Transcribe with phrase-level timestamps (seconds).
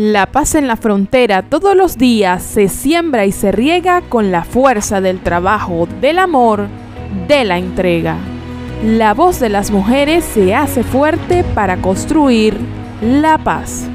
[0.00, 4.44] La paz en la frontera todos los días se siembra y se riega con la
[4.44, 6.68] fuerza del trabajo, del amor,
[7.26, 8.16] de la entrega.
[8.84, 12.56] La voz de las mujeres se hace fuerte para construir
[13.02, 13.90] la paz.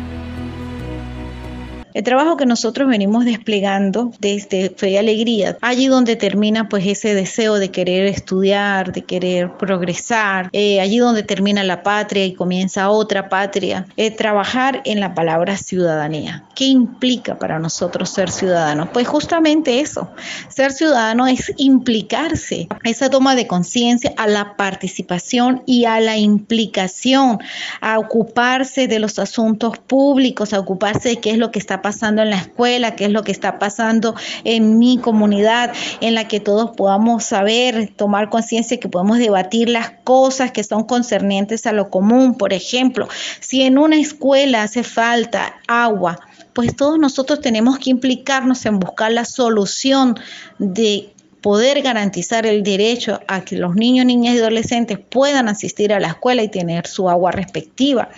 [1.93, 7.13] El trabajo que nosotros venimos desplegando desde Fe y Alegría, allí donde termina pues ese
[7.13, 12.89] deseo de querer estudiar, de querer progresar, eh, allí donde termina la patria y comienza
[12.89, 16.43] otra patria, eh, trabajar en la palabra ciudadanía.
[16.55, 18.89] ¿Qué implica para nosotros ser ciudadanos?
[18.91, 20.09] Pues justamente eso,
[20.49, 27.37] ser ciudadano es implicarse, esa toma de conciencia a la participación y a la implicación,
[27.81, 32.23] a ocuparse de los asuntos públicos, a ocuparse de qué es lo que está pasando
[32.23, 36.39] en la escuela, qué es lo que está pasando en mi comunidad, en la que
[36.39, 41.91] todos podamos saber, tomar conciencia que podemos debatir las cosas que son concernientes a lo
[41.91, 42.35] común.
[42.35, 43.07] Por ejemplo,
[43.39, 46.19] si en una escuela hace falta agua,
[46.53, 50.15] pues todos nosotros tenemos que implicarnos en buscar la solución
[50.57, 55.99] de poder garantizar el derecho a que los niños, niñas y adolescentes puedan asistir a
[55.99, 58.09] la escuela y tener su agua respectiva.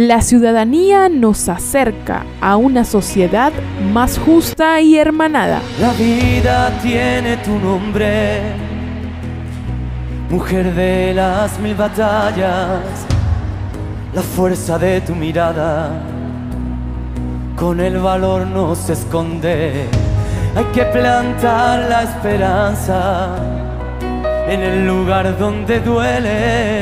[0.00, 3.52] La ciudadanía nos acerca a una sociedad
[3.92, 5.60] más justa y hermanada.
[5.80, 8.42] La vida tiene tu nombre,
[10.30, 12.80] mujer de las mil batallas,
[14.14, 16.00] la fuerza de tu mirada,
[17.56, 19.86] con el valor no se esconde.
[20.54, 23.34] Hay que plantar la esperanza
[24.46, 26.78] en el lugar donde duele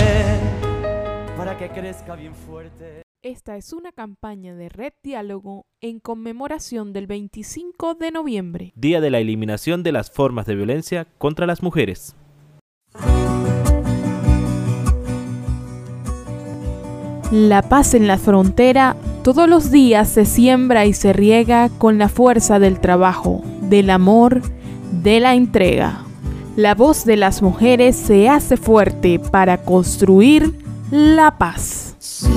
[1.38, 3.05] para que crezca bien fuerte.
[3.26, 9.10] Esta es una campaña de Red Diálogo en conmemoración del 25 de noviembre, Día de
[9.10, 12.14] la Eliminación de las Formas de Violencia contra las Mujeres.
[17.32, 22.08] La paz en la frontera todos los días se siembra y se riega con la
[22.08, 24.40] fuerza del trabajo, del amor,
[25.02, 26.04] de la entrega.
[26.54, 30.54] La voz de las mujeres se hace fuerte para construir
[30.92, 31.85] la paz.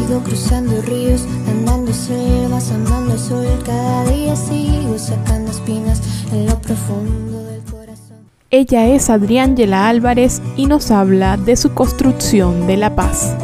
[0.09, 3.45] Sigo cruzando ríos, andando selvas, amando el sol.
[3.63, 6.01] Cada día sigo sacando espinas
[6.33, 8.17] en lo profundo del corazón.
[8.49, 13.35] Ella es Adriángela Álvarez y nos habla de su construcción de la paz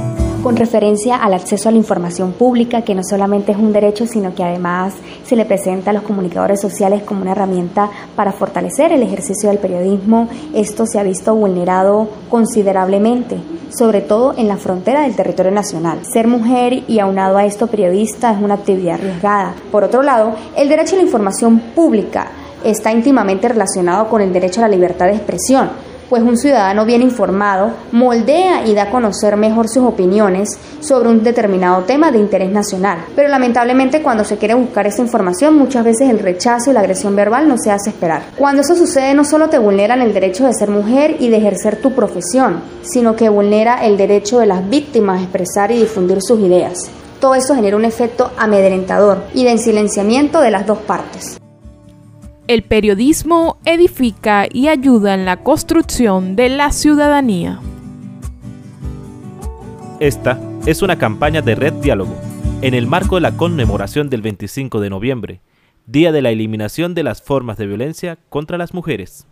[0.46, 4.36] con referencia al acceso a la información pública, que no solamente es un derecho, sino
[4.36, 4.94] que además
[5.26, 9.58] se le presenta a los comunicadores sociales como una herramienta para fortalecer el ejercicio del
[9.58, 10.30] periodismo.
[10.54, 13.38] Esto se ha visto vulnerado considerablemente,
[13.76, 16.02] sobre todo en la frontera del territorio nacional.
[16.14, 19.56] Ser mujer y aunado a esto periodista es una actividad arriesgada.
[19.72, 22.28] Por otro lado, el derecho a la información pública
[22.64, 27.02] está íntimamente relacionado con el derecho a la libertad de expresión pues un ciudadano bien
[27.02, 32.52] informado moldea y da a conocer mejor sus opiniones sobre un determinado tema de interés
[32.52, 33.00] nacional.
[33.16, 37.16] Pero lamentablemente cuando se quiere buscar esa información muchas veces el rechazo y la agresión
[37.16, 38.24] verbal no se hace esperar.
[38.38, 41.82] Cuando eso sucede no solo te vulneran el derecho de ser mujer y de ejercer
[41.82, 46.40] tu profesión, sino que vulnera el derecho de las víctimas a expresar y difundir sus
[46.40, 46.90] ideas.
[47.20, 51.40] Todo eso genera un efecto amedrentador y de ensilenciamiento de las dos partes.
[52.48, 57.60] El periodismo edifica y ayuda en la construcción de la ciudadanía.
[60.00, 62.16] Esta es una campaña de Red Diálogo,
[62.62, 65.42] en el marco de la conmemoración del 25 de noviembre,
[65.88, 69.26] Día de la Eliminación de las Formas de Violencia contra las Mujeres.